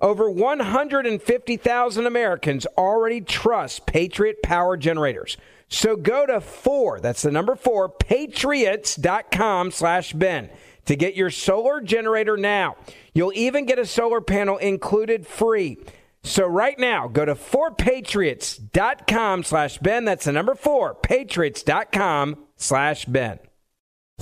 [0.00, 5.36] Over 150,000 Americans already trust Patriot Power Generators.
[5.68, 10.50] So go to four, that's the number four, patriots.com slash Ben
[10.86, 12.76] to get your solar generator now.
[13.12, 15.78] You'll even get a solar panel included free.
[16.22, 20.04] So right now, go to 4patriots.com slash Ben.
[20.04, 23.38] That's the number four, patriots.com slash Ben.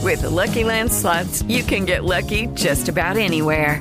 [0.02, 3.80] With the Lucky Land slots, you can get lucky just about anywhere.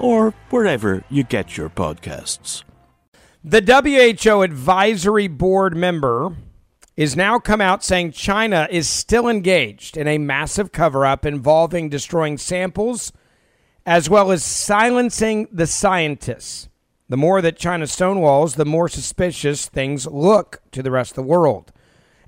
[0.00, 2.64] or wherever you get your podcasts.
[3.44, 6.36] The WHO advisory board member
[6.96, 11.88] is now come out saying China is still engaged in a massive cover up involving
[11.88, 13.12] destroying samples
[13.86, 16.68] as well as silencing the scientists.
[17.08, 21.22] The more that China stonewalls, the more suspicious things look to the rest of the
[21.22, 21.72] world.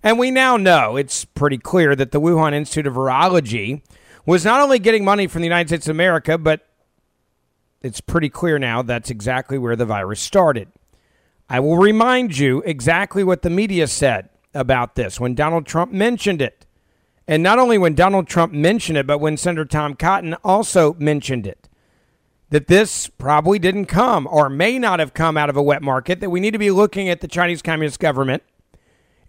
[0.03, 3.83] And we now know it's pretty clear that the Wuhan Institute of Virology
[4.27, 6.67] was not only getting money from the United States of America, but
[7.83, 10.69] it's pretty clear now that's exactly where the virus started.
[11.49, 16.41] I will remind you exactly what the media said about this when Donald Trump mentioned
[16.41, 16.67] it.
[17.29, 21.47] And not only when Donald Trump mentioned it, but when Senator Tom Cotton also mentioned
[21.47, 21.69] it.
[22.51, 26.21] That this probably didn't come or may not have come out of a wet market,
[26.21, 28.43] that we need to be looking at the Chinese Communist government.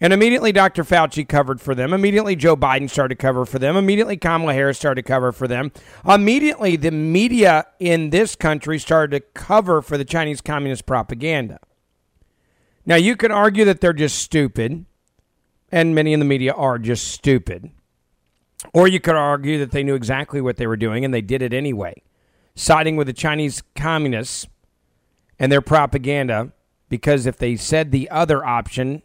[0.04, 0.84] And immediately Dr.
[0.84, 1.94] Fauci covered for them.
[1.94, 3.78] Immediately Joe Biden started to cover for them.
[3.78, 5.72] Immediately Kamala Harris started to cover for them.
[6.06, 11.58] Immediately the media in this country started to cover for the Chinese Communist propaganda.
[12.86, 14.86] Now you can argue that they're just stupid,
[15.72, 17.72] and many in the media are just stupid.
[18.74, 21.42] Or you could argue that they knew exactly what they were doing and they did
[21.42, 22.04] it anyway,
[22.56, 24.48] siding with the Chinese communists
[25.40, 26.52] and their propaganda
[26.90, 29.02] because if they said the other option,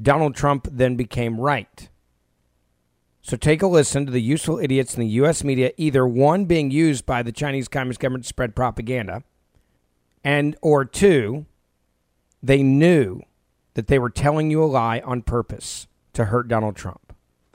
[0.00, 1.88] Donald Trump then became right.
[3.20, 5.44] So take a listen to the useful idiots in the U.S.
[5.44, 9.22] media, either one being used by the Chinese Communist government to spread propaganda,
[10.24, 11.46] and or two,
[12.42, 13.20] they knew
[13.74, 17.07] that they were telling you a lie on purpose to hurt Donald Trump.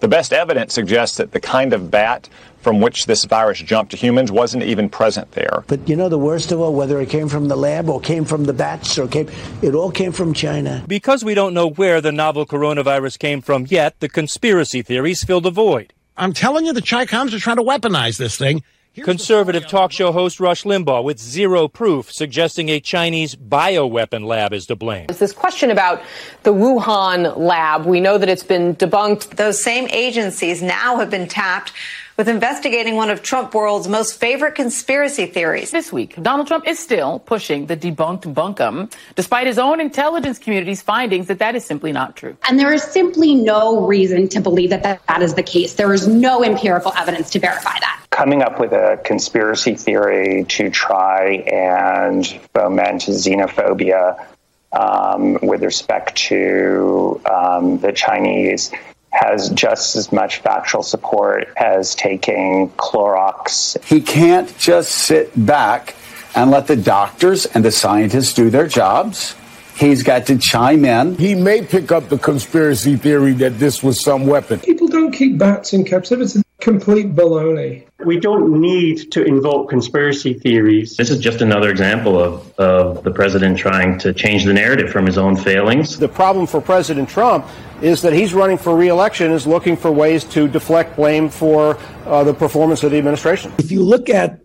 [0.04, 2.28] The best evidence suggests that the kind of bat
[2.60, 5.64] from which this virus jumped to humans wasn't even present there.
[5.68, 8.26] But you know the worst of all, whether it came from the lab or came
[8.26, 9.30] from the bats or came,
[9.62, 10.84] it all came from China.
[10.90, 15.40] Because we don't know where the novel coronavirus came from yet, the conspiracy theories fill
[15.40, 15.94] the void.
[16.18, 18.62] I'm telling you, the Chi-Coms are trying to weaponize this thing.
[18.94, 24.54] Here's Conservative talk show host Rush Limbaugh with zero proof suggesting a Chinese bioweapon lab
[24.54, 25.08] is to blame.
[25.10, 26.00] It's this question about
[26.44, 27.88] the Wuhan lab.
[27.88, 29.38] We know that it's been debunked.
[29.38, 31.74] Those same agencies now have been tapped
[32.18, 35.72] with investigating one of Trump world's most favorite conspiracy theories.
[35.72, 40.82] This week, Donald Trump is still pushing the debunked bunkum, despite his own intelligence community's
[40.82, 42.38] findings that that is simply not true.
[42.48, 45.74] And there is simply no reason to believe that that, that is the case.
[45.74, 48.06] There is no empirical evidence to verify that.
[48.12, 54.24] Coming up with a conspiracy theory to try and foment xenophobia
[54.72, 58.72] um, with respect to um, the Chinese
[59.14, 63.82] has just as much factual support as taking Clorox.
[63.86, 65.96] He can't just sit back
[66.36, 69.36] and let the doctors and the scientists do their jobs.
[69.78, 71.16] He's got to chime in.
[71.16, 74.60] He may pick up the conspiracy theory that this was some weapon.
[74.60, 76.43] People don't keep bats in captivity.
[76.64, 77.86] Complete baloney.
[78.06, 80.96] We don't need to invoke conspiracy theories.
[80.96, 85.06] This is just another example of, of the president trying to change the narrative from
[85.06, 86.00] his own failings.
[86.00, 87.46] The problem for President Trump
[87.82, 92.24] is that he's running for reelection, is looking for ways to deflect blame for uh,
[92.24, 93.52] the performance of the administration.
[93.58, 94.40] If you look at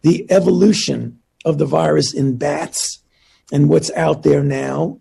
[0.00, 3.02] the evolution of the virus in bats
[3.52, 5.00] and what's out there now,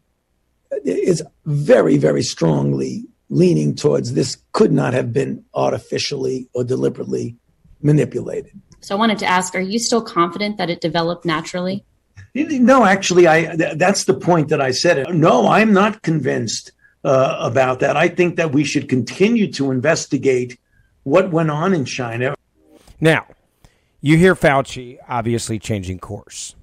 [0.72, 7.36] it's very, very strongly leaning towards this could not have been artificially or deliberately
[7.82, 8.52] manipulated.
[8.82, 11.86] So I wanted to ask, are you still confident that it developed naturally?
[12.34, 15.14] No, actually, I th- that's the point that I said.
[15.14, 16.72] No, I'm not convinced
[17.04, 17.98] uh, about that.
[17.98, 20.60] I think that we should continue to investigate
[21.04, 22.36] what went on in China.
[23.02, 23.26] Now,
[24.02, 26.56] you hear Fauci obviously changing course.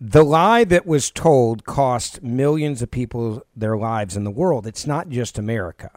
[0.00, 4.66] The lie that was told cost millions of people their lives in the world.
[4.66, 5.90] It's not just America.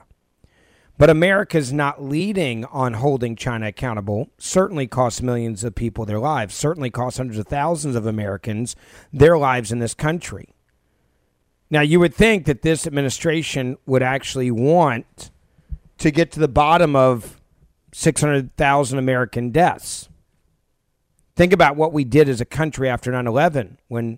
[0.97, 4.29] But America's not leading on holding China accountable.
[4.37, 6.55] Certainly costs millions of people their lives.
[6.55, 8.75] Certainly costs hundreds of thousands of Americans
[9.13, 10.49] their lives in this country.
[11.69, 15.31] Now, you would think that this administration would actually want
[15.97, 17.41] to get to the bottom of
[17.91, 20.09] 600,000 American deaths.
[21.37, 24.17] Think about what we did as a country after 9 11 when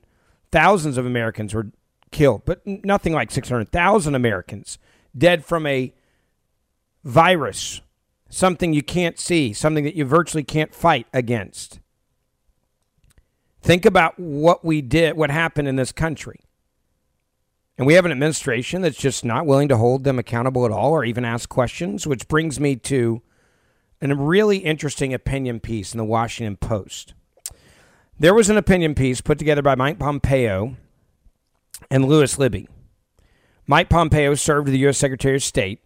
[0.54, 1.68] thousands of Americans were
[2.12, 4.80] killed, but nothing like 600,000 Americans
[5.18, 5.94] dead from a
[7.04, 7.82] virus,
[8.30, 11.82] something you can't see, something that you virtually can't fight against.
[13.62, 16.40] Think about what we did, what happened in this country.
[17.78, 20.94] And we have an administration that's just not willing to hold them accountable at all
[20.94, 23.22] or even ask questions, which brings me to
[24.02, 27.14] a really interesting opinion piece in the Washington Post.
[28.18, 30.76] There was an opinion piece put together by Mike Pompeo
[31.90, 32.68] and Lewis Libby.
[33.68, 34.98] Mike Pompeo served as the U.S.
[34.98, 35.80] Secretary of State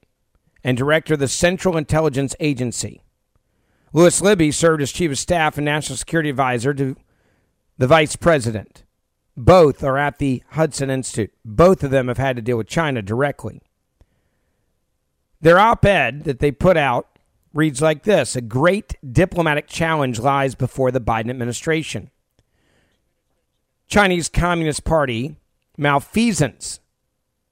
[0.63, 3.01] and director of the Central Intelligence Agency.
[3.91, 6.95] Lewis Libby served as Chief of Staff and National Security Advisor to
[7.77, 8.83] the Vice President.
[9.35, 11.33] Both are at the Hudson Institute.
[11.43, 13.61] Both of them have had to deal with China directly.
[15.41, 17.12] Their op ed that they put out
[17.53, 22.09] reads like this A great diplomatic challenge lies before the Biden administration.
[23.87, 25.35] Chinese Communist Party
[25.77, 26.79] malfeasance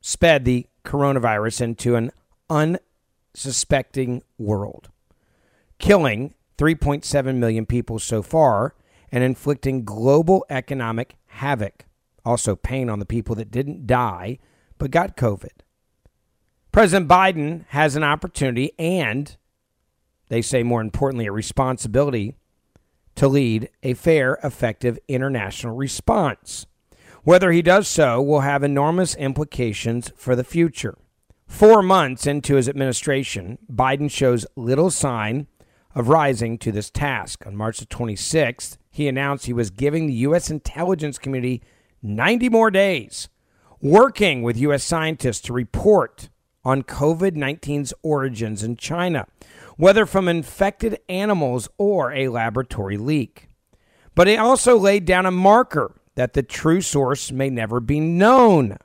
[0.02, 2.12] sped the coronavirus into an
[2.50, 4.90] unsuspecting world,
[5.78, 8.76] killing 3.7 million people so far
[9.12, 11.86] and inflicting global economic havoc,
[12.26, 14.40] also pain on the people that didn't die
[14.78, 15.62] but got COVID.
[16.72, 19.36] President Biden has an opportunity and
[20.32, 22.38] they say more importantly, a responsibility
[23.16, 26.66] to lead a fair, effective international response.
[27.24, 30.98] Whether he does so will have enormous implications for the future.
[31.48, 35.48] Four months into his administration, Biden shows little sign
[35.94, 37.46] of rising to this task.
[37.46, 40.50] On March the 26th, he announced he was giving the U.S.
[40.50, 41.62] intelligence community
[42.02, 43.28] 90 more days,
[43.82, 44.86] working with U.S.
[44.86, 46.30] scientists to report
[46.64, 49.28] on COVID 19's origins in China
[49.82, 53.50] whether from infected animals or a laboratory leak.
[54.14, 58.78] But it also laid down a marker that the true source may never be known.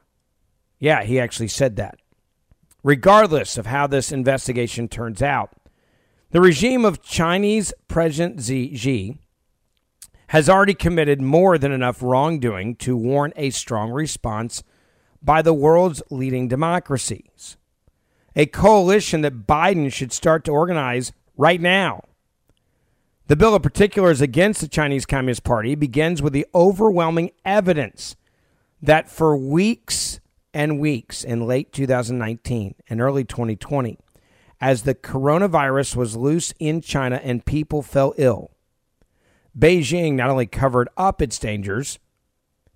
[0.78, 1.98] Yeah, he actually said that.
[2.82, 5.50] Regardless of how this investigation turns out,
[6.30, 9.18] the regime of Chinese President Xi
[10.28, 14.62] has already committed more than enough wrongdoing to warrant a strong response
[15.22, 17.58] by the world's leading democracies
[18.36, 22.02] a coalition that Biden should start to organize right now.
[23.28, 28.14] The bill of particulars against the Chinese Communist Party begins with the overwhelming evidence
[28.80, 30.20] that for weeks
[30.54, 33.98] and weeks in late 2019 and early 2020,
[34.60, 38.52] as the coronavirus was loose in China and people fell ill,
[39.58, 41.98] Beijing not only covered up its dangers,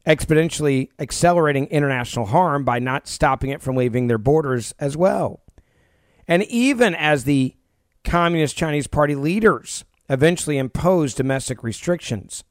[0.07, 5.40] exponentially accelerating international harm by not stopping it from leaving their borders as well.
[6.31, 7.57] And even as the
[8.05, 12.45] Communist Chinese Party leaders eventually imposed domestic restrictions,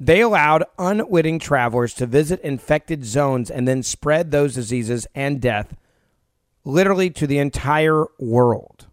[0.00, 5.76] they allowed unwitting travelers to visit infected zones and then spread those diseases and death
[6.64, 8.88] literally to the entire world.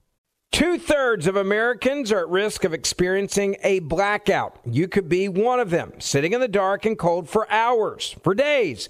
[0.51, 4.59] Two thirds of Americans are at risk of experiencing a blackout.
[4.63, 8.35] You could be one of them, sitting in the dark and cold for hours, for
[8.35, 8.89] days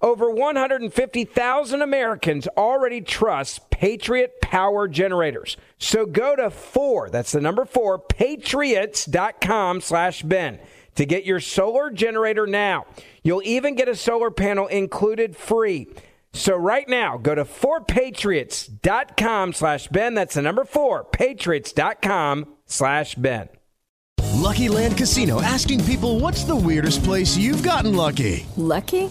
[0.00, 5.56] Over 150,000 Americans already trust Patriot Power Generators.
[5.78, 10.60] So go to 4, that's the number 4, patriots.com slash Ben
[10.94, 12.86] to get your solar generator now.
[13.22, 15.88] You'll even get a solar panel included free.
[16.32, 20.14] So right now, go to 4patriots.com slash Ben.
[20.14, 23.48] That's the number 4, patriots.com slash Ben.
[24.34, 28.46] Lucky Land Casino asking people what's the weirdest place you've gotten lucky?
[28.56, 29.10] Lucky?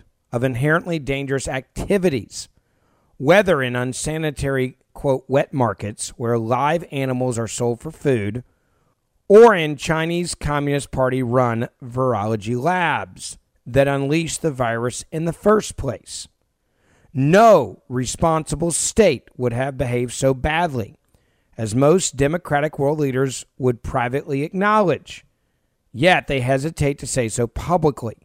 [0.31, 2.49] of inherently dangerous activities,
[3.17, 8.43] whether in unsanitary, quote, wet markets where live animals are sold for food,
[9.27, 15.77] or in Chinese Communist Party run virology labs that unleashed the virus in the first
[15.77, 16.27] place.
[17.13, 20.97] No responsible state would have behaved so badly,
[21.57, 25.25] as most democratic world leaders would privately acknowledge.
[25.93, 28.17] Yet they hesitate to say so publicly.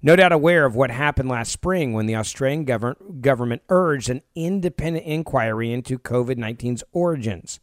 [0.00, 4.22] No doubt aware of what happened last spring when the Australian government, government urged an
[4.34, 7.58] independent inquiry into COVID 19's origins.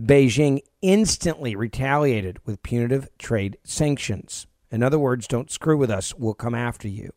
[0.00, 4.46] Beijing instantly retaliated with punitive trade sanctions.
[4.70, 7.12] In other words, don't screw with us, we'll come after you.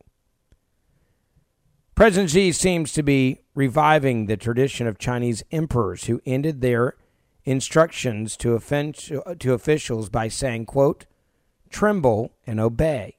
[1.93, 6.95] President Xi seems to be reviving the tradition of Chinese emperors who ended their
[7.45, 11.05] instructions to, offend, to officials by saying, quote,
[11.69, 13.15] tremble and obey.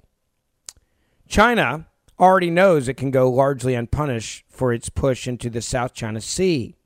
[1.28, 1.86] China
[2.18, 6.76] already knows it can go largely unpunished for its push into the South China Sea,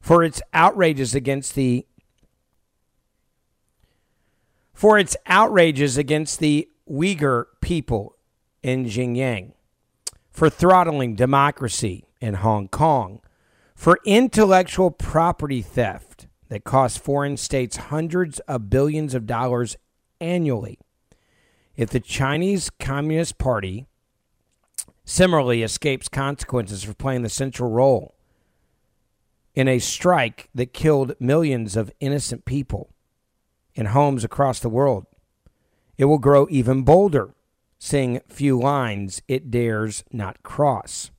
[0.00, 1.86] for its outrages against the
[4.72, 8.16] for its outrages against the Uyghur people
[8.62, 9.52] in Xinjiang,
[10.30, 13.20] for throttling democracy in Hong Kong,
[13.76, 19.76] for intellectual property theft that costs foreign states hundreds of billions of dollars
[20.20, 20.78] annually.
[21.76, 23.86] If the Chinese Communist Party
[25.04, 28.14] similarly escapes consequences for playing the central role
[29.54, 32.90] in a strike that killed millions of innocent people
[33.74, 35.06] in homes across the world,
[35.96, 37.34] it will grow even bolder,
[37.78, 41.10] seeing few lines it dares not cross.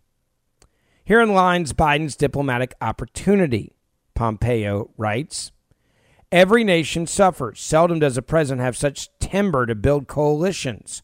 [1.03, 3.73] Herein lies Biden's diplomatic opportunity,
[4.13, 5.51] Pompeo writes.
[6.33, 7.61] Every nation suffers.
[7.61, 11.03] Seldom does a president have such timber to build coalitions.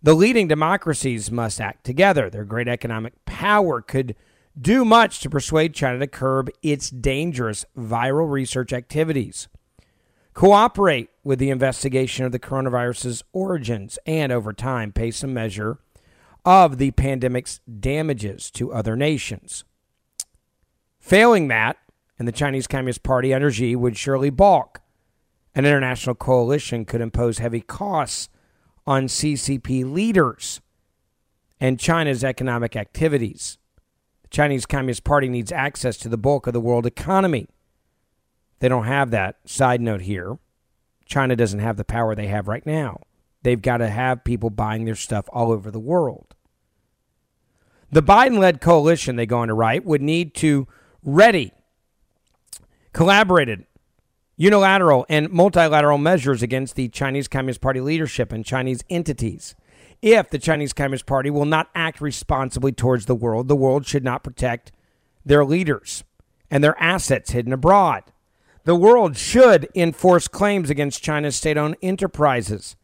[0.00, 2.30] The leading democracies must act together.
[2.30, 4.14] Their great economic power could
[4.56, 9.48] do much to persuade China to curb its dangerous viral research activities,
[10.32, 15.80] cooperate with the investigation of the coronavirus's origins, and over time pay some measure
[16.44, 19.64] of the pandemic's damages to other nations.
[21.00, 21.78] Failing that,
[22.18, 24.80] and the Chinese Communist Party under Xi would surely balk.
[25.54, 28.28] An international coalition could impose heavy costs
[28.86, 30.60] on CCP leaders
[31.60, 33.58] and China's economic activities.
[34.22, 37.48] The Chinese Communist Party needs access to the bulk of the world economy.
[38.58, 39.36] They don't have that.
[39.44, 40.38] Side note here
[41.04, 43.00] China doesn't have the power they have right now.
[43.42, 46.34] They've got to have people buying their stuff all over the world.
[47.92, 50.66] The Biden led coalition, they go on to write, would need to
[51.04, 51.52] ready
[52.96, 53.66] collaborated
[54.38, 59.54] unilateral and multilateral measures against the Chinese Communist Party leadership and Chinese entities.
[60.00, 64.02] If the Chinese Communist Party will not act responsibly towards the world, the world should
[64.02, 64.72] not protect
[65.26, 66.04] their leaders
[66.50, 68.02] and their assets hidden abroad.
[68.64, 72.76] The world should enforce claims against China's state owned enterprises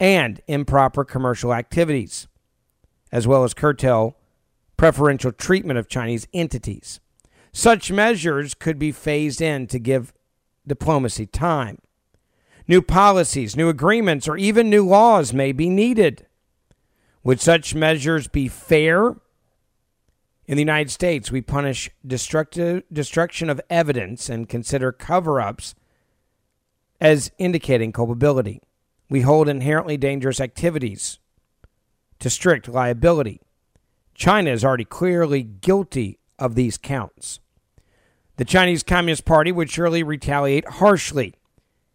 [0.00, 2.26] and improper commercial activities,
[3.12, 4.16] as well as curtail
[4.76, 6.98] preferential treatment of Chinese entities.
[7.56, 10.12] Such measures could be phased in to give
[10.66, 11.78] diplomacy time.
[12.68, 16.26] New policies, new agreements, or even new laws may be needed.
[17.24, 19.14] Would such measures be fair
[20.46, 25.74] in the United States, we punish destruction of evidence and consider cover ups
[27.00, 28.60] as indicating culpability.
[29.08, 31.20] We hold inherently dangerous activities
[32.18, 33.40] to strict liability.
[34.14, 37.40] China is already clearly guilty of these counts.
[38.36, 41.34] The Chinese Communist Party would surely retaliate harshly.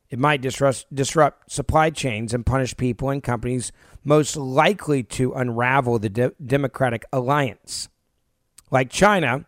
[0.09, 3.71] It might disrupt, disrupt supply chains and punish people and companies
[4.03, 7.89] most likely to unravel the de- Democratic alliance.
[8.71, 9.45] Like China,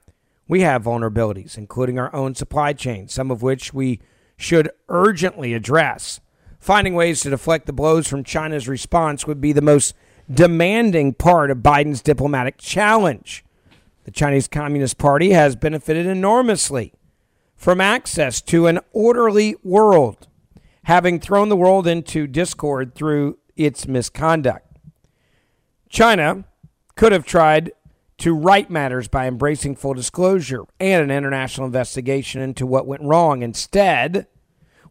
[0.47, 3.99] we have vulnerabilities, including our own supply chain, some of which we
[4.37, 6.19] should urgently address.
[6.59, 9.95] Finding ways to deflect the blows from China's response would be the most
[10.31, 13.43] demanding part of Biden's diplomatic challenge.
[14.03, 16.93] The Chinese Communist Party has benefited enormously
[17.55, 20.27] from access to an orderly world,
[20.83, 24.77] having thrown the world into discord through its misconduct.
[25.87, 26.43] China
[26.95, 27.71] could have tried
[28.17, 33.41] to right matters by embracing full disclosure and an international investigation into what went wrong.
[33.41, 34.27] Instead,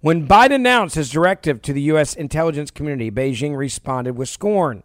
[0.01, 2.15] when Biden announced his directive to the U.S.
[2.15, 4.83] intelligence community, Beijing responded with scorn.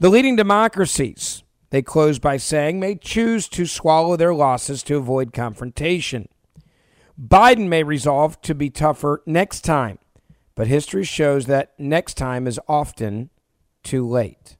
[0.00, 5.32] The leading democracies, they closed by saying, may choose to swallow their losses to avoid
[5.32, 6.28] confrontation.
[7.20, 9.98] Biden may resolve to be tougher next time,
[10.54, 13.30] but history shows that next time is often
[13.82, 14.56] too late.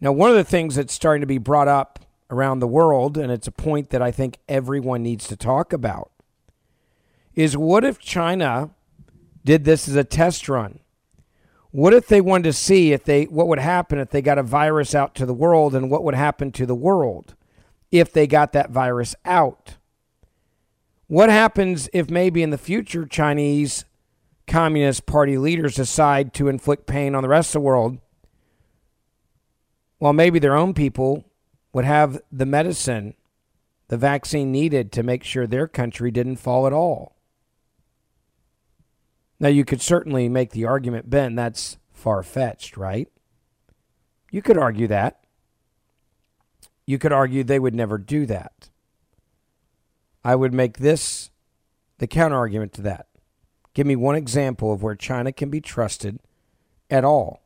[0.00, 3.30] Now, one of the things that's starting to be brought up around the world, and
[3.30, 6.10] it's a point that I think everyone needs to talk about,
[7.34, 8.70] is what if China
[9.44, 10.80] did this as a test run?
[11.72, 14.42] What if they wanted to see if they what would happen if they got a
[14.42, 17.34] virus out to the world and what would happen to the world
[17.92, 19.76] if they got that virus out?
[21.06, 23.84] What happens if maybe in the future Chinese
[24.46, 27.98] Communist Party leaders decide to inflict pain on the rest of the world
[30.00, 31.26] well, maybe their own people
[31.74, 33.14] would have the medicine,
[33.88, 37.16] the vaccine needed to make sure their country didn't fall at all.
[39.40, 43.08] Now, you could certainly make the argument, Ben, that's far fetched, right?
[44.30, 45.24] You could argue that.
[46.86, 48.68] You could argue they would never do that.
[50.22, 51.30] I would make this
[51.98, 53.06] the counter argument to that.
[53.72, 56.18] Give me one example of where China can be trusted
[56.90, 57.42] at all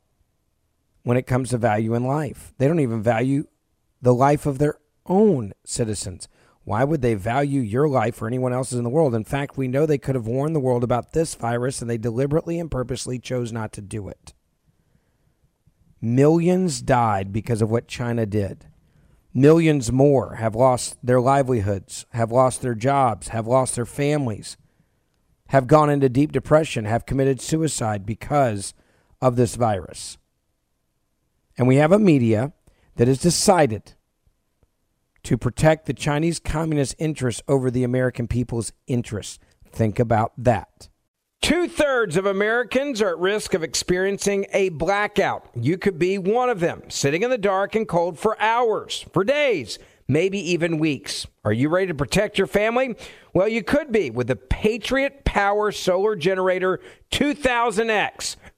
[1.03, 2.53] when it comes to value in life.
[2.59, 3.47] They don't even value
[4.01, 6.29] the life of their own citizens.
[6.65, 9.15] Why would they value your life or anyone else's in the world?
[9.15, 11.99] In fact, we know they could have warned the world about this virus and they
[11.99, 14.33] deliberately and purposely chose not to do it.
[16.01, 18.67] Millions died because of what China did.
[19.35, 24.57] Millions more have lost their livelihoods, have lost their jobs, have lost their families,
[25.49, 28.75] have gone into deep depression, have committed suicide because
[29.21, 30.19] of this virus.
[31.59, 32.53] And we have a media
[32.97, 33.95] that has decided
[35.25, 39.39] to protect the Chinese communist interests over the American people's interests.
[39.71, 40.89] Think about that.
[41.43, 45.47] Two thirds of Americans are at risk of experiencing a blackout.
[45.55, 49.25] You could be one of them, sitting in the dark and cold for hours, for
[49.25, 51.27] days, maybe even weeks.
[51.45, 52.97] Are you ready to protect your family?
[53.35, 58.37] Well, you could be with the Patriot Power Solar Generator 2000X.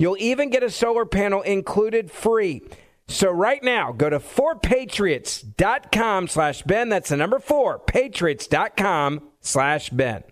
[0.00, 2.62] You'll even get a solar panel included free.
[3.06, 6.88] So right now, go to 4patriots.com slash Ben.
[6.88, 10.22] That's the number 4, patriots.com slash Ben.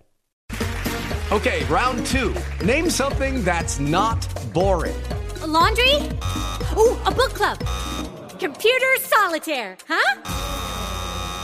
[1.31, 2.33] Okay, round two.
[2.65, 4.99] Name something that's not boring.
[5.43, 5.93] A laundry?
[6.75, 7.59] Ooh, a book club.
[8.39, 10.21] Computer solitaire, huh?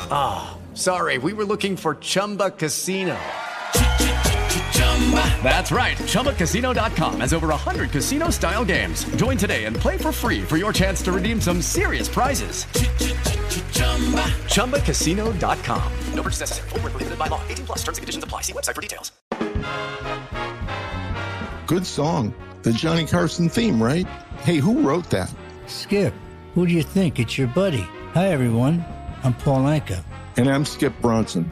[0.09, 3.15] Ah, oh, sorry, we were looking for Chumba Casino.
[5.43, 5.95] That's right.
[5.97, 9.05] ChumbaCasino.com has over 100 casino style games.
[9.15, 12.65] Join today and play for free for your chance to redeem some serious prizes.
[14.55, 15.91] ChumbaCasino.com.
[16.13, 16.69] No purchase necessary.
[16.69, 17.39] Full prohibited by law.
[17.49, 18.41] 18 plus terms and conditions apply.
[18.41, 19.11] See website for details.
[21.67, 22.33] Good song.
[22.63, 24.07] The Johnny Carson theme, right?
[24.39, 25.31] Hey, who wrote that?
[25.67, 26.13] Skip.
[26.55, 27.19] Who do you think?
[27.19, 27.85] It's your buddy.
[28.13, 28.83] Hi, everyone.
[29.23, 30.03] I'm Paul Anka.
[30.37, 31.51] And I'm Skip Bronson.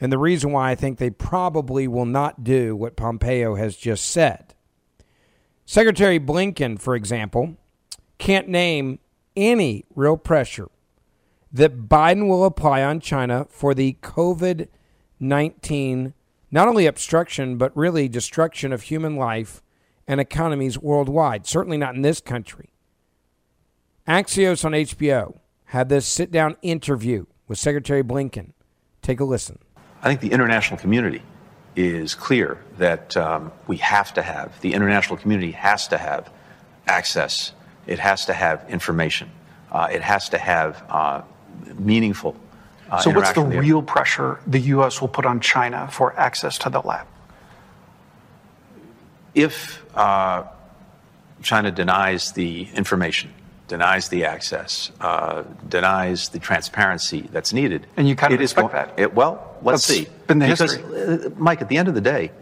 [0.00, 4.08] and the reason why I think they probably will not do what Pompeo has just
[4.08, 4.54] said.
[5.66, 7.56] Secretary Blinken, for example,
[8.18, 8.98] can't name
[9.36, 10.68] any real pressure
[11.52, 14.68] that Biden will apply on China for the COVID
[15.22, 16.14] 19,
[16.50, 19.62] not only obstruction, but really destruction of human life
[20.08, 22.70] and economies worldwide, certainly not in this country.
[24.08, 28.52] Axios on HBO had this sit down interview with Secretary Blinken.
[29.02, 29.58] Take a listen.
[30.02, 31.22] I think the international community
[31.76, 36.30] is clear that um, we have to have, the international community has to have
[36.86, 37.52] access,
[37.86, 39.30] it has to have information,
[39.70, 41.22] uh, it has to have uh,
[41.78, 42.34] meaningful.
[42.90, 45.00] Uh, so, what's the real pressure the U.S.
[45.00, 47.06] will put on China for access to the lab?
[49.34, 50.44] If uh,
[51.42, 53.32] China denies the information,
[53.70, 58.68] denies the access, uh, denies the transparency that's needed, and you kind of it expect
[58.68, 58.98] is, that.
[58.98, 60.08] It, well, let's That's see.
[60.26, 61.26] been the because, history.
[61.26, 62.32] uh, Mike, at the end of the day,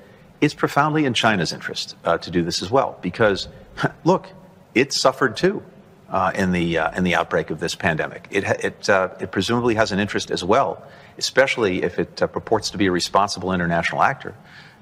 [0.40, 3.46] it's profoundly in China's interest uh, to do this as well, because
[4.04, 4.26] look,
[4.74, 5.62] it suffered too
[6.08, 8.26] uh, in the uh, in the outbreak of this pandemic.
[8.30, 10.82] It it uh, it presumably has an interest as well,
[11.18, 14.34] especially if it uh, purports to be a responsible international actor,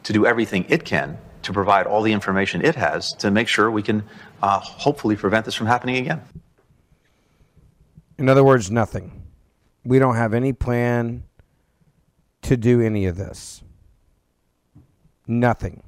[0.04, 3.70] to do everything it can to provide all the information it has to make sure
[3.70, 4.02] we can
[4.42, 6.22] uh, hopefully prevent this from happening again.
[8.18, 9.22] In other words, nothing.
[9.85, 11.25] We don't have any plan
[12.42, 13.62] to do any of this.
[15.27, 15.83] Nothing.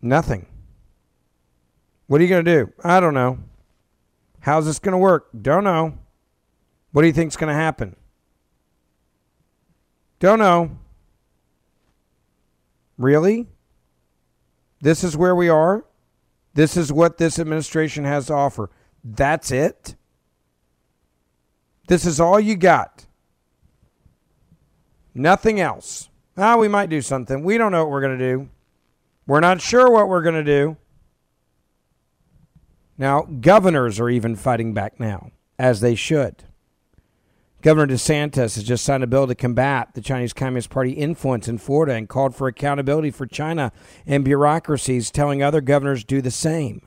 [0.00, 0.46] Nothing.
[2.06, 2.72] What are you going to do?
[2.82, 3.38] I don't know.
[4.40, 5.28] How's this going to work?
[5.40, 5.98] Don't know.
[6.92, 7.96] What do you think's going to happen?
[10.20, 10.78] Don't know.
[12.96, 13.46] Really?
[14.80, 15.84] This is where we are?
[16.54, 18.70] This is what this administration has to offer.
[19.04, 19.94] That's it?
[21.86, 23.06] This is all you got.
[25.14, 26.08] Nothing else.
[26.36, 27.42] Ah, we might do something.
[27.42, 28.48] We don't know what we're going to do.
[29.26, 30.76] We're not sure what we're going to do.
[32.96, 36.44] Now, governors are even fighting back now, as they should.
[37.60, 41.58] Governor DeSantis has just signed a bill to combat the Chinese Communist Party influence in
[41.58, 43.72] Florida and called for accountability for China
[44.06, 46.82] and bureaucracies, telling other governors do the same.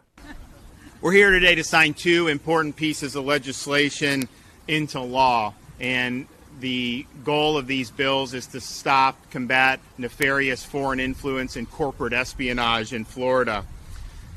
[1.01, 4.29] We're here today to sign two important pieces of legislation
[4.69, 5.53] into law.
[5.81, 6.25] And
[6.61, 12.93] the goal of these bills is to stop, combat nefarious foreign influence and corporate espionage
[12.93, 13.65] in Florida.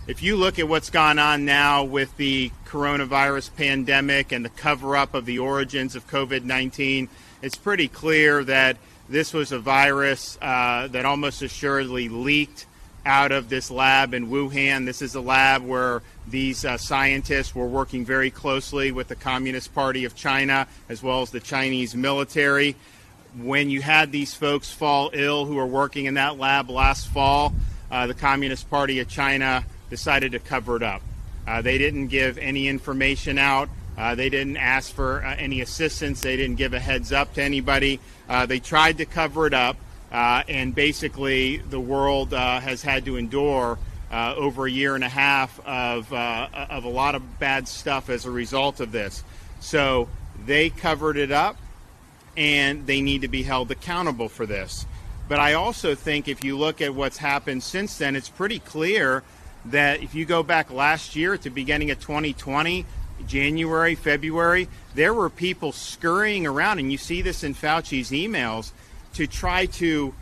[0.06, 4.98] If you look at what's gone on now with the coronavirus pandemic and the cover
[4.98, 7.08] up of the origins of COVID 19,
[7.40, 8.76] it's pretty clear that
[9.08, 12.66] this was a virus uh, that almost assuredly leaked
[13.06, 14.84] out of this lab in Wuhan.
[14.84, 19.74] This is a lab where these uh, scientists were working very closely with the Communist
[19.74, 22.76] Party of China as well as the Chinese military.
[23.38, 27.54] When you had these folks fall ill who were working in that lab last fall,
[27.90, 31.02] uh, the Communist Party of China decided to cover it up.
[31.46, 33.68] Uh, they didn't give any information out.
[33.96, 36.20] Uh, they didn't ask for uh, any assistance.
[36.20, 38.00] They didn't give a heads up to anybody.
[38.28, 39.76] Uh, they tried to cover it up.
[40.10, 43.78] Uh, and basically, the world uh, has had to endure
[44.12, 48.30] over a year and a half of, of a lot of bad stuff as a
[48.30, 49.24] result of this.
[49.58, 50.08] So
[50.46, 51.56] they covered it up,
[52.36, 54.86] and they need to be held accountable for this.
[55.26, 59.24] But I also think if you look at what's happened since then, it's pretty clear
[59.66, 62.84] that if you go back last year at the beginning of 2020,
[63.26, 68.72] January, February, there were people scurrying around, and you see this in Fauci's emails
[69.14, 70.14] to try to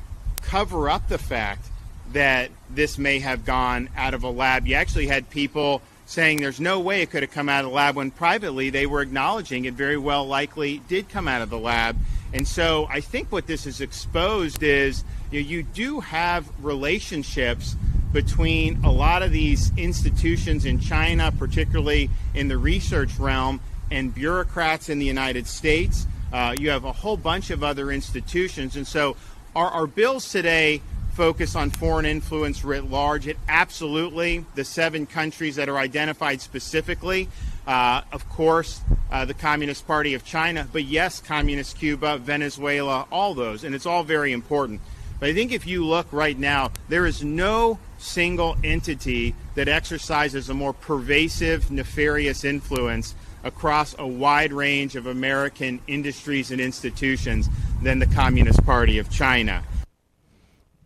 [0.42, 1.66] cover up the fact
[2.12, 4.66] that this may have gone out of a lab.
[4.66, 7.74] You actually had people saying there's no way it could have come out of the
[7.74, 11.58] lab when privately they were acknowledging it very well likely did come out of the
[11.58, 11.96] lab.
[12.34, 17.76] And so I think what this has exposed is you, know, you do have relationships
[18.12, 24.88] between a lot of these institutions in China, particularly in the research realm, and bureaucrats
[24.88, 26.06] in the United States.
[26.32, 28.76] Uh, you have a whole bunch of other institutions.
[28.76, 29.16] And so
[29.54, 30.80] our, our bills today
[31.12, 33.26] focus on foreign influence writ large.
[33.26, 37.28] It absolutely, the seven countries that are identified specifically,
[37.66, 43.34] uh, of course, uh, the Communist Party of China, but yes, Communist Cuba, Venezuela, all
[43.34, 43.62] those.
[43.62, 44.80] And it's all very important.
[45.22, 50.48] But I think if you look right now, there is no single entity that exercises
[50.48, 57.48] a more pervasive, nefarious influence across a wide range of American industries and institutions
[57.82, 59.62] than the Communist Party of China.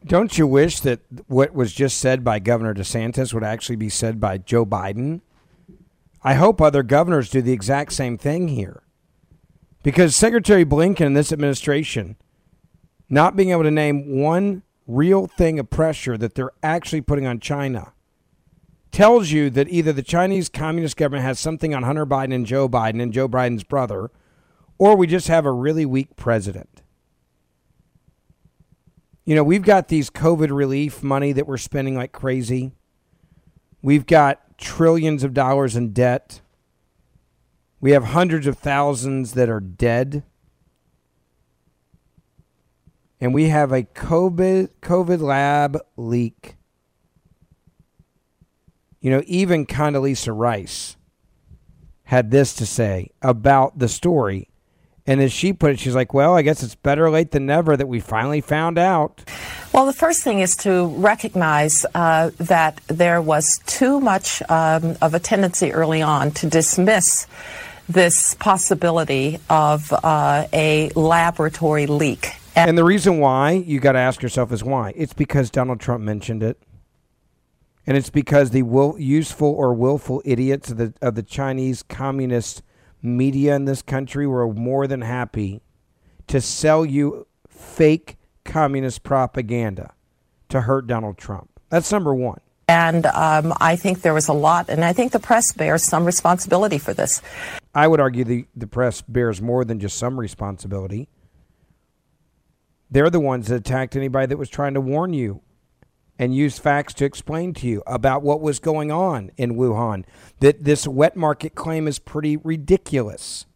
[0.04, 4.20] Don't you wish that what was just said by Governor DeSantis would actually be said
[4.20, 5.22] by Joe Biden?
[6.22, 8.82] I hope other governors do the exact same thing here.
[9.82, 12.16] Because Secretary Blinken and this administration
[13.08, 17.40] not being able to name one real thing of pressure that they're actually putting on
[17.40, 17.92] China
[18.92, 22.68] tells you that either the Chinese Communist government has something on Hunter Biden and Joe
[22.68, 24.10] Biden and Joe Biden's brother,
[24.78, 26.82] or we just have a really weak president.
[29.24, 32.72] You know, we've got these COVID relief money that we're spending like crazy.
[33.82, 36.40] We've got trillions of dollars in debt.
[37.80, 40.22] We have hundreds of thousands that are dead.
[43.20, 46.56] And we have a COVID COVID lab leak
[49.06, 50.96] you know, even Condoleezza Rice
[52.02, 54.48] had this to say about the story.
[55.06, 57.76] And as she put it, she's like, well, I guess it's better late than never
[57.76, 59.22] that we finally found out.
[59.72, 65.14] Well, the first thing is to recognize uh, that there was too much um, of
[65.14, 67.28] a tendency early on to dismiss
[67.88, 72.32] this possibility of uh, a laboratory leak.
[72.56, 74.92] And, the reason why you got to ask yourself is why?
[74.96, 76.58] It's because Donald Trump mentioned it
[77.86, 82.62] and it's because the will, useful or willful idiots of the of the Chinese communist
[83.00, 85.62] media in this country were more than happy
[86.26, 89.92] to sell you fake communist propaganda
[90.48, 91.50] to hurt Donald Trump.
[91.68, 92.40] That's number one.
[92.68, 96.04] And um, I think there was a lot, and I think the press bears some
[96.04, 97.22] responsibility for this.
[97.72, 101.08] I would argue the, the press bears more than just some responsibility.
[102.90, 105.42] They're the ones that attacked anybody that was trying to warn you
[106.18, 110.04] and use facts to explain to you about what was going on in Wuhan.
[110.40, 113.46] That this wet market claim is pretty ridiculous.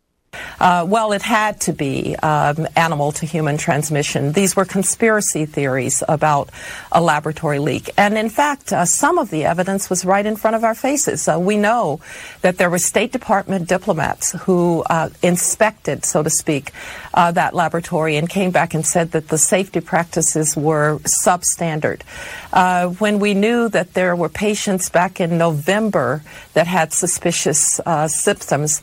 [0.60, 4.32] Uh, well, it had to be um, animal to human transmission.
[4.32, 6.50] These were conspiracy theories about
[6.92, 7.90] a laboratory leak.
[7.96, 11.26] And in fact, uh, some of the evidence was right in front of our faces.
[11.26, 12.00] Uh, we know
[12.42, 16.72] that there were State Department diplomats who uh, inspected, so to speak,
[17.14, 22.02] uh, that laboratory and came back and said that the safety practices were substandard.
[22.52, 26.22] Uh, when we knew that there were patients back in November
[26.54, 28.82] that had suspicious symptoms,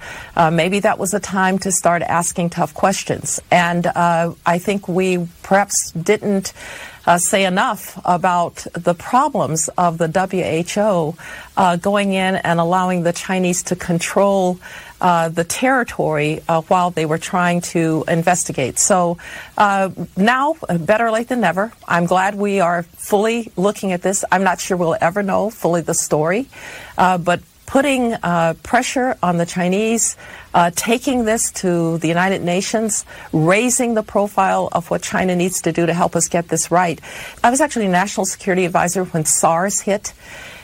[0.51, 3.39] maybe that was a time time to start asking tough questions.
[3.51, 6.51] And uh, I think we perhaps didn't
[7.05, 11.15] uh, say enough about the problems of the WHO
[11.55, 14.59] uh, going in and allowing the Chinese to control
[14.99, 18.79] uh, the territory uh, while they were trying to investigate.
[18.79, 19.17] So
[19.57, 21.71] uh, now, uh, better late than never.
[21.87, 24.25] I'm glad we are fully looking at this.
[24.31, 26.47] I'm not sure we'll ever know fully the story,
[26.97, 30.15] uh, but putting uh, pressure on the Chinese,
[30.75, 35.85] taking this to the United Nations, raising the profile of what China needs to do
[35.85, 36.99] to help us get this right.
[37.43, 40.13] I was actually National Security Advisor when SARS hit.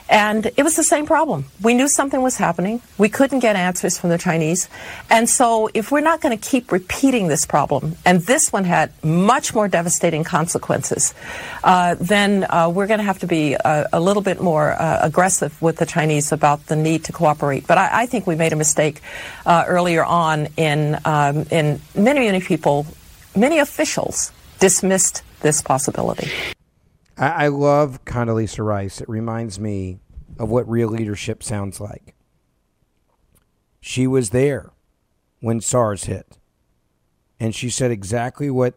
[0.09, 1.45] And it was the same problem.
[1.61, 2.81] We knew something was happening.
[2.97, 4.67] We couldn't get answers from the Chinese.
[5.09, 8.91] And so, if we're not going to keep repeating this problem, and this one had
[9.03, 11.13] much more devastating consequences,
[11.63, 14.99] uh, then uh, we're going to have to be a, a little bit more uh,
[15.01, 17.65] aggressive with the Chinese about the need to cooperate.
[17.65, 19.01] But I, I think we made a mistake
[19.45, 22.85] uh, earlier on in, um, in many, many people,
[23.35, 26.29] many officials dismissed this possibility.
[27.17, 29.01] I, I love Condoleezza Rice.
[29.01, 29.99] It reminds me
[30.39, 32.15] of what real leadership sounds like.
[33.81, 34.71] She was there
[35.39, 36.37] when SARS hit.
[37.39, 38.75] And she said exactly what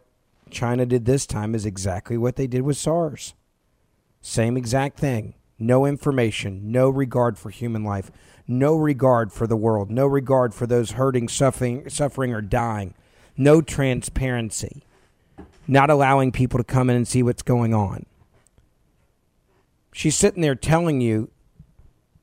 [0.51, 3.35] China did this time is exactly what they did with SARS.
[4.21, 5.35] Same exact thing.
[5.59, 8.11] No information, no regard for human life,
[8.47, 12.95] no regard for the world, no regard for those hurting, suffering, suffering or dying,
[13.37, 14.83] no transparency,
[15.67, 18.05] not allowing people to come in and see what's going on
[19.97, 21.31] she's sitting there telling you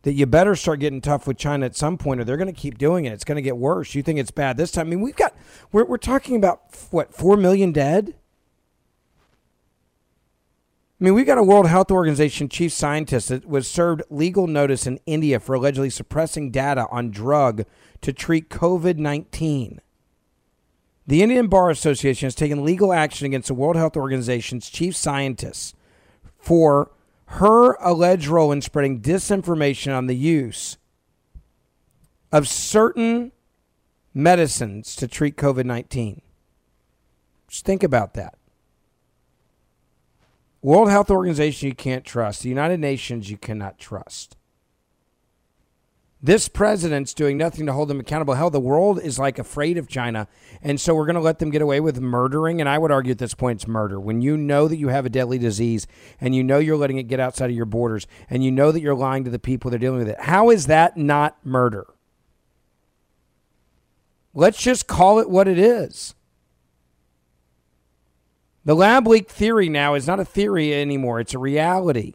[0.03, 2.53] that you better start getting tough with China at some point, or they're going to
[2.53, 3.13] keep doing it.
[3.13, 3.95] It's going to get worse.
[3.95, 4.87] You think it's bad this time?
[4.87, 5.33] I mean, we've got
[5.71, 8.13] we're we're talking about what four million dead.
[11.01, 14.85] I mean, we've got a World Health Organization chief scientist that was served legal notice
[14.85, 17.65] in India for allegedly suppressing data on drug
[18.01, 19.81] to treat COVID 19.
[21.07, 25.73] The Indian Bar Association has taken legal action against the World Health Organization's chief scientists
[26.37, 26.91] for
[27.33, 30.77] her alleged role in spreading disinformation on the use
[32.31, 33.31] of certain
[34.13, 36.21] medicines to treat COVID 19.
[37.47, 38.35] Just think about that.
[40.61, 42.43] World Health Organization you can't trust.
[42.43, 44.37] The United Nations you cannot trust.
[46.25, 48.35] This president's doing nothing to hold them accountable.
[48.35, 50.29] Hell, the world is like afraid of China.
[50.61, 52.61] And so we're going to let them get away with murdering.
[52.61, 53.99] And I would argue at this point it's murder.
[53.99, 55.85] When you know that you have a deadly disease
[56.21, 58.79] and you know you're letting it get outside of your borders and you know that
[58.79, 61.87] you're lying to the people that are dealing with it, how is that not murder?
[64.33, 66.15] Let's just call it what it is.
[68.63, 72.13] The lab leak theory now is not a theory anymore, it's a reality.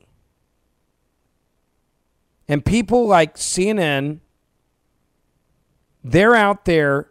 [2.48, 4.20] And people like CNN,
[6.02, 7.10] they're out there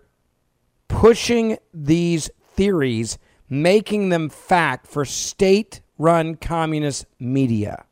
[0.87, 3.19] pushing these theories,
[3.49, 7.85] making them fact for state run communist media.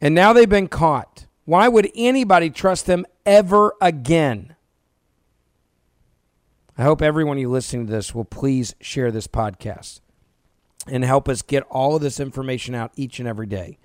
[0.00, 1.26] And now they've been caught.
[1.44, 4.56] Why would anybody trust them ever again?
[6.76, 10.00] I hope everyone you listening to this will please share this podcast
[10.86, 13.78] and help us get all of this information out each and every day.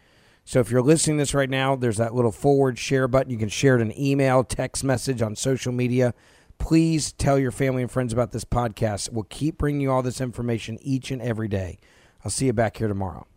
[0.49, 3.31] So if you're listening to this right now, there's that little forward share button.
[3.31, 6.15] You can share it in email, text message, on social media.
[6.57, 9.11] Please tell your family and friends about this podcast.
[9.11, 11.77] We'll keep bringing you all this information each and every day.
[12.25, 13.27] I'll see you back here tomorrow.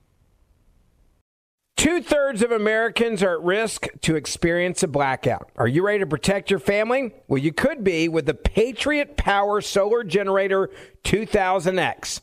[1.76, 5.50] Two thirds of Americans are at risk to experience a blackout.
[5.56, 7.12] Are you ready to protect your family?
[7.28, 10.70] Well, you could be with the Patriot Power Solar Generator
[11.04, 12.22] 2000X.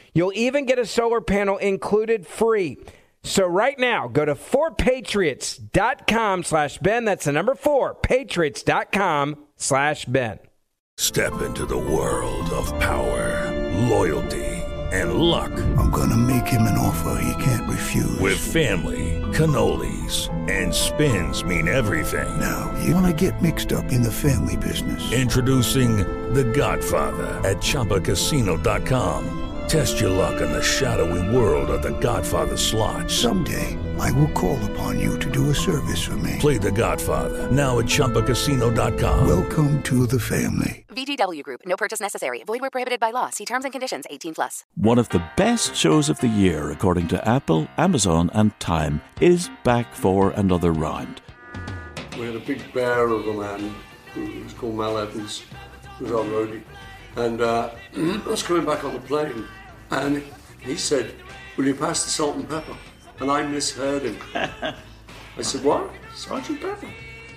[0.13, 2.77] You'll even get a solar panel included free.
[3.23, 7.05] So right now, go to 4patriots.com slash Ben.
[7.05, 10.39] That's the number 4, patriots.com slash Ben.
[10.97, 13.49] Step into the world of power,
[13.87, 14.45] loyalty,
[14.91, 15.51] and luck.
[15.77, 18.19] I'm going to make him an offer he can't refuse.
[18.19, 22.39] With family, cannolis, and spins mean everything.
[22.39, 25.11] Now, you want to get mixed up in the family business.
[25.13, 25.97] Introducing
[26.33, 29.40] The Godfather at ChumbaCasino.com.
[29.67, 33.09] Test your luck in the shadowy world of The Godfather slot.
[33.09, 36.37] Someday, I will call upon you to do a service for me.
[36.39, 39.27] Play The Godfather now at ChumbaCasino.com.
[39.27, 40.85] Welcome to the family.
[40.89, 41.61] VGW Group.
[41.65, 42.43] No purchase necessary.
[42.43, 43.29] Void where prohibited by law.
[43.29, 44.05] See terms and conditions.
[44.09, 44.65] 18 plus.
[44.75, 49.49] One of the best shows of the year, according to Apple, Amazon, and Time, is
[49.63, 51.21] back for another round.
[52.17, 53.73] We had a big bear of a man
[54.13, 55.43] who was called Mal Evans,
[55.97, 56.61] who was our roadie.
[57.15, 59.45] And uh, I was coming back on the plane,
[59.89, 60.23] and
[60.59, 61.13] he said,
[61.57, 62.75] Will you pass the salt and pepper?
[63.19, 64.17] And I misheard him.
[64.33, 65.91] I said, What?
[66.15, 66.87] Sergeant Pepper?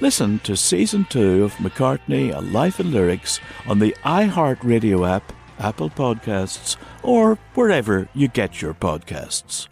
[0.01, 5.91] Listen to season two of McCartney, A Life in Lyrics on the iHeartRadio app, Apple
[5.91, 9.69] Podcasts, or wherever you get your podcasts.